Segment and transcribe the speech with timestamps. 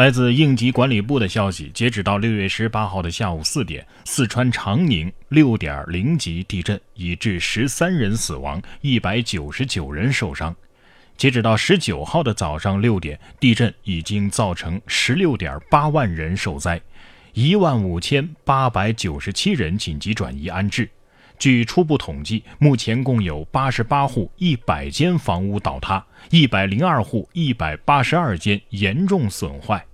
[0.00, 10.56] 来自应急管理部的消息，截止到六月十八号的下午四点，四川长宁六点零级地震已致十三人死亡，一百九十九人受伤。
[11.18, 16.80] 截止到十九号的早上六点，地震已经造成十六点八万人受灾，
[17.34, 20.88] 一万五千八百九十七人紧急转移安置。
[21.38, 29.84] 据初步统计，目前共有八十八户一百间房屋倒塌，一百零二户一百八十二间严重损坏。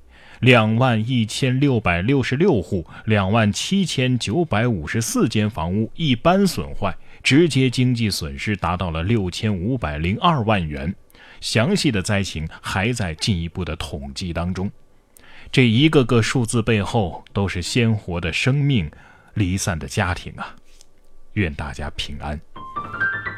[0.41, 10.95] 两万一千六百六十六户、两万七千九百五十四间房屋一般损坏，直接经济损失达到了六千五百零二万元。
[11.40, 14.71] 详细的灾情还在进一步的统计当中。
[15.53, 18.90] 这一个个数字背后都是鲜活的生命，
[19.34, 20.57] 离散的家庭啊！
[21.34, 22.40] 愿大家平安。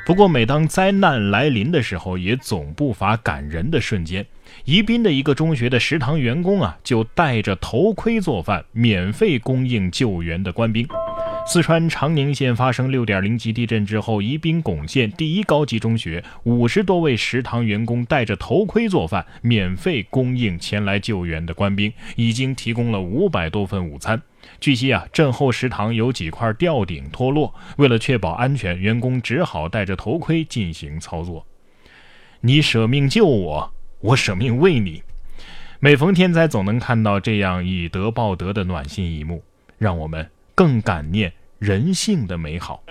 [0.09, 4.25] 不过，每当灾难来临的时候，也总不乏感人的瞬间。
[4.65, 10.89] 宜宾的一个中学的食堂员工啊，就戴着头盔做饭，免费供应救援的官兵。
[11.47, 24.23] 四川长宁县发生六点零级地震之后，宜宾珙县第一高级中学五十多位食堂员工戴着头盔做饭，免费供应前来救援的官兵，已经提供了五百多份午餐。
[24.61, 31.47] 据悉啊，震后食堂有几块吊顶脱落，为了确保安全，员工只好戴着头盔进行操作。
[32.41, 33.73] 你舍命救我。
[34.01, 35.03] 我舍命为你。
[35.81, 39.43] 每逢天灾，总能看到这样以德报德的暖心一幕，
[39.77, 42.85] 让我们更感念人性的美好。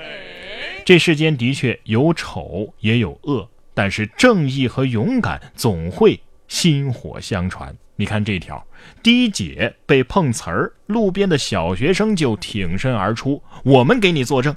[0.83, 7.75] 这世间的确有丑也有恶，但是正义和勇敢总会薪火相传。
[7.99, 8.63] 你看这条，
[9.01, 14.55] 滴姐被碰瓷儿，路边的小学生就挺身而出，我们给你作证。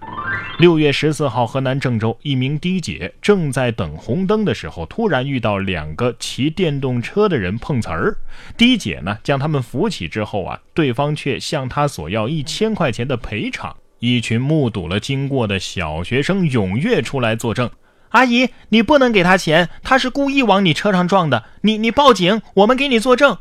[0.58, 8.14] 六月十四号，河南郑州一名滴姐正在等红灯的时候，突然遇到两个骑电动车的人碰瓷儿。
[8.58, 13.74] 滴姐呢，将他们扶起之后啊，对方却向她索要一千块钱的赔偿。
[14.00, 17.70] 一群目睹了经过的小学生踊跃出来作证。
[18.10, 21.44] 阿姨，你不能给他钱，他是故意往你车上撞的。
[21.62, 23.36] 你你报警，我们给你作证。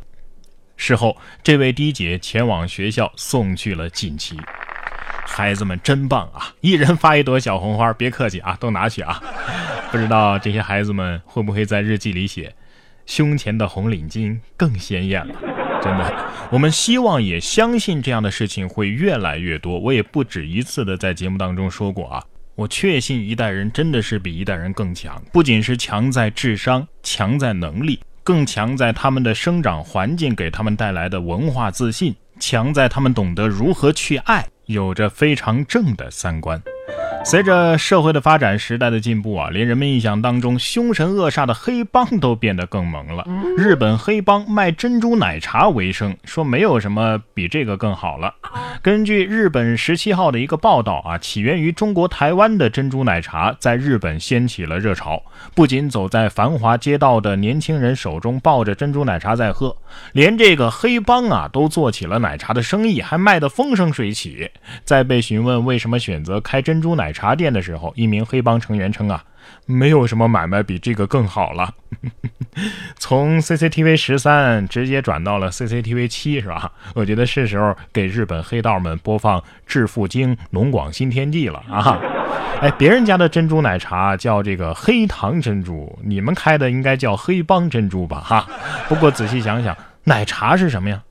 [0.78, 4.38] 事后，这位的姐前往学校送去了锦旗。
[5.26, 6.54] 孩子们真棒啊！
[6.62, 9.22] 一人发一朵小红花，别客气啊，都拿去啊。
[9.92, 12.56] 不知道这些孩子们会不会在日记里写，
[13.06, 15.36] 胸前的红领巾更鲜艳了。
[15.82, 19.80] 真的，我们希望也相信这样的事情会越来越多。
[19.80, 22.24] 我也不止一次的在节目当中说过啊。
[22.60, 36.62] 我确信一代人真的是比一代人更强，不仅是强在智商，强在能力，更强在他们的生长环境给他们带来的文化自信，强在他们懂得如何去爱，有着非常正的三观。
[37.24, 43.26] 随着社会的发展，时代的进步啊，连人们印象当中凶神恶煞的黑帮都变得更萌了。
[43.58, 48.36] 日本黑帮卖珍珠奶茶为生，说没有什么比这个更好了。
[48.82, 55.22] 根据日本十七号的一个报道啊，起源于中国台湾的珍珠奶茶在日本掀起了热潮，
[55.54, 59.76] 不仅走在繁华街道的年轻人手中抱着珍珠奶茶在喝，
[60.14, 64.50] 连这个黑帮啊都做起了奶茶的生意，还卖得风生水起。
[64.86, 69.24] 在被询问为什么选择开珍珠奶，奶茶店的时候，一名黑帮成员称啊，
[69.66, 71.74] 没有什么买卖比这个更好了。
[72.98, 76.72] 从 CCTV 十三直接转到了 CCTV 七，是吧？
[76.96, 82.00] 我觉得是时候给日本黑道们播放《致富经》《龙广新天地》了啊！
[82.62, 88.20] 哎，别人家的珍珠奶茶叫这个黑糖珍珠，你们开的应该叫黑帮珍珠吧？
[88.20, 88.48] 哈。
[88.88, 91.02] 不过仔细想想，奶茶是什么呀？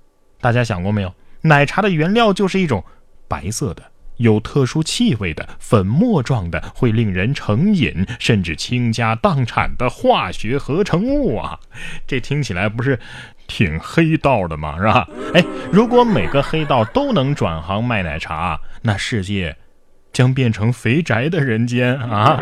[0.40, 1.12] 大家想过没有？
[1.42, 2.84] 奶茶的原料就是一种
[3.26, 3.82] 白色的。
[4.18, 11.58] 有特殊气味的粉末状的，会令人成瘾甚至倾家荡产的化学合成物啊！
[12.06, 12.98] 这听起来不是
[13.46, 14.76] 挺黑道的吗？
[14.78, 15.08] 是吧？
[15.34, 19.56] 哎，如果每个黑道都能转行卖奶茶，那世界
[20.12, 22.40] 将变成肥宅的人间啊！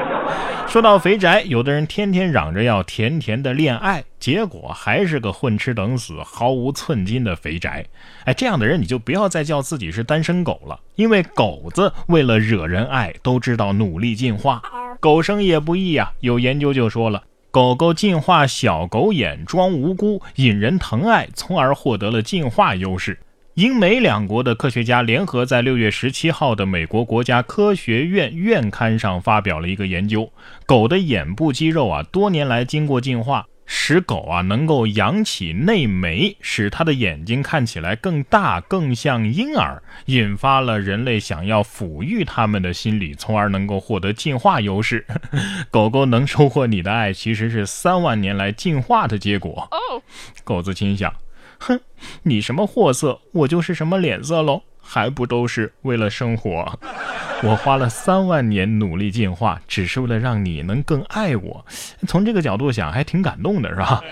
[0.69, 7.87] 说到肥宅，有的人天天嚷着要甜甜的恋爱，结果还是个混吃等死、毫无寸金的肥宅。
[8.25, 14.61] 哎，这样的人你就不要再叫自己是单身狗了，因为狗子为了惹人爱，都知道努力进化。
[15.01, 23.19] 狗生也不易啊，有研究就说了，狗狗进化小狗眼，装无辜，引人疼爱，从而获得了进化优势。
[23.57, 30.31] 英美两国的科学家联合在六月十七号的美国国家科学院院刊上发表了一个研究，
[30.67, 45.07] 狗的眼部肌肉啊，多年来经过进化，使狗啊能够扬起内眉，使它的眼睛看起来更大，更像婴儿，引发了人类想要抚育它们的心理，从而能够获得进化优势。
[45.73, 49.67] 狗狗能收获你的爱，其实是三万年来进化的结果。
[49.71, 50.03] 哦
[50.45, 51.11] 狗子心想。
[51.59, 51.81] 哼，
[52.23, 56.79] 你什么货色，我就是什么脸色喽，还不都是为了生活？
[57.43, 61.67] 我花了三万年努力进化，只是为了让你能更爱我。
[62.09, 64.03] 从这个角度想，还挺感动的，是吧？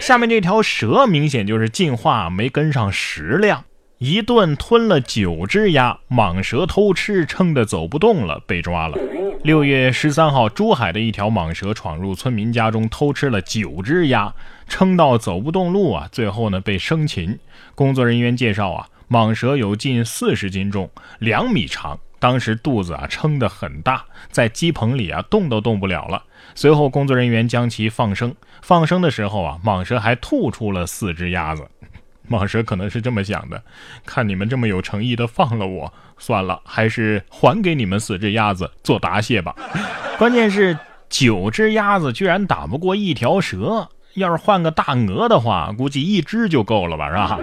[0.00, 3.64] 下面这条蛇明显就是进化没跟上食量，
[3.98, 8.98] 一顿吞了九只鸭，蟒蛇偷吃，撑得走不动了，被抓了。
[9.42, 14.32] 六月十三号，珠海的一条蟒蛇闯入村民家中，偷吃了九只鸭，
[14.68, 17.36] 撑到走不动路啊，最后呢被生擒。
[17.74, 21.98] 工作人员介绍啊，蟒蛇有近四十斤重，两米长。
[22.20, 26.22] 当时肚子啊撑得很大，在鸡棚里啊动都动不了了。
[26.54, 31.66] 随后工作人员将其放生，放生的时候啊，蟒蛇还吐出了四只鸭子。
[32.30, 33.62] 蟒蛇可能是这么想的：
[34.06, 39.54] 看你们这么有诚意的放了我，算了，还是还给你们四只鸭子做答谢吧。
[40.18, 40.78] 关键是
[41.08, 47.38] 九只鸭子居然打不过一条蛇，要是换个大鹅的话，估计一只就够了吧，是吧？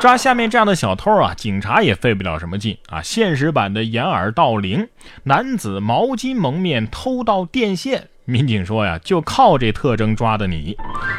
[0.00, 3.00] 抓下面这样的小偷啊，警察也费不了什么劲啊！
[3.00, 4.88] 现实版的掩耳盗铃，
[5.22, 10.76] 男子毛巾蒙面偷盗电线，民警说呀，就靠这特征抓的你。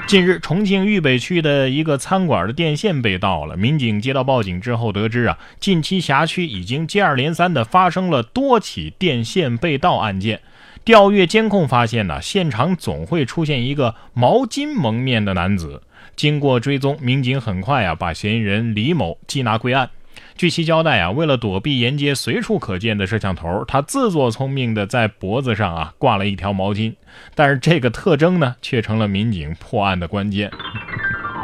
[0.07, 10.39] 近日，重庆渝北区的一个餐馆的电线被盗了，民警接到报警之后得知啊，近期辖区已经接二连三的发生了多起电线被盗案件。
[10.85, 15.81] 调阅监控发现呢，现场总会出现一个毛巾蒙面的男子。
[16.15, 19.89] 经过追踪，民警很快啊把嫌疑人李某缉拿归案。
[20.35, 26.94] 据其交代啊，为了躲避沿街随处可见的摄像头，他自作聪明的在脖子上啊挂了一条毛巾。
[27.35, 30.51] 但是这个特征呢，却成了民警破案的关键。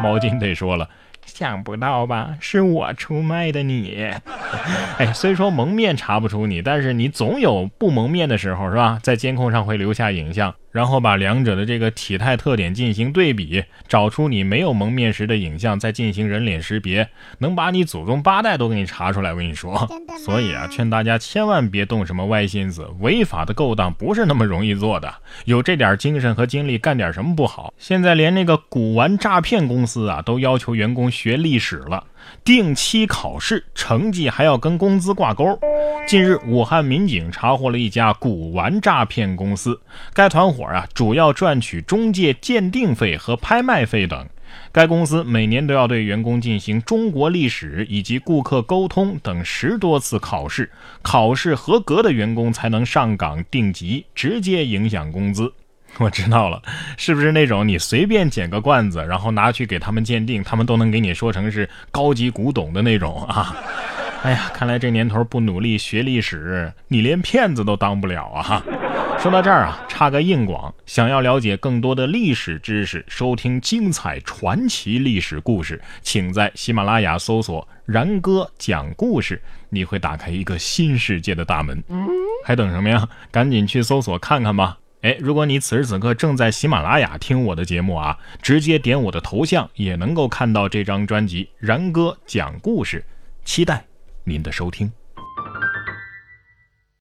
[0.02, 0.90] 毛巾得说了。
[1.26, 2.36] 想不到吧？
[2.42, 4.12] 是我出卖的你。
[4.98, 9.00] 哎，虽说蒙面查不出你，但是你总有不蒙面的时候，是吧？
[9.04, 10.54] 在监控上会留下影像。
[10.72, 19.32] 然后把两者的这个体态特点进行对比，找出你没有蒙面时的影像，再进行人脸识别，能把你祖宗八代都给你查出来。
[19.32, 19.88] 我跟你说，
[20.24, 25.14] 所以啊，劝大家千万别动什么歪心思，违法的勾当不是那么容易做的。
[25.46, 27.74] 有这点精神和精力，干点什么不好？
[27.78, 32.06] 现在连那个古玩诈骗公司啊，都要求员工学历史了。
[32.44, 35.58] 定期考试成绩还要跟工资挂钩。
[36.10, 39.80] 近日，武汉民警查获了一家古玩诈骗公司，
[40.12, 44.28] 该团伙啊主要赚取中介鉴定费和拍卖费等。
[44.72, 50.72] 该公司每年都要对员工进行中国历史以及顾客沟通等十多次考试，
[51.04, 55.54] 考试合格的员工才能上岗定级，直接影响工资。
[56.00, 56.60] 我知道了，
[56.98, 63.56] 是不是那种你随便捡个罐子，然后拿去给他们鉴定，他们都能给你说成是高级古董的那种啊？
[64.22, 68.62] 哎呀，看来这年头不努力学历史，你连骗子都当不了啊！
[69.18, 81.82] 说到这儿啊，插个硬广，想要了解更多的历史知识，收听精彩传奇历史故事，请在喜马拉雅搜索“然哥讲故事”，你会打开一个新世界的大门。
[82.46, 83.08] 还等什么呀？
[83.32, 84.78] 赶紧去搜索看看吧！
[85.02, 93.00] 哎，如果你此时此刻正在喜马拉雅听我的节目啊，直接点我的头像也能够看到这张专辑《然哥讲故事》，
[93.46, 93.86] 期待
[94.30, 94.99] 您的收听。